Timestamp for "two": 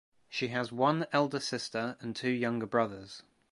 2.15-2.31